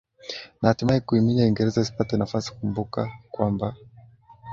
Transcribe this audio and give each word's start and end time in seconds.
na 0.61 0.67
hatimae 0.69 0.99
kuiminya 0.99 1.43
uingereza 1.43 1.81
isipate 1.81 2.17
nafasi 2.17 2.51
kumbuka 2.55 3.11
kwamba 3.31 3.75